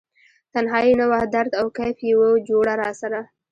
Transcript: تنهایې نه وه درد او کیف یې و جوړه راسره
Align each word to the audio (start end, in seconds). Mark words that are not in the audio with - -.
تنهایې 0.53 0.93
نه 0.99 1.05
وه 1.09 1.19
درد 1.35 1.51
او 1.59 1.67
کیف 1.77 1.97
یې 2.07 2.13
و 2.19 2.21
جوړه 2.47 2.73
راسره 2.81 3.21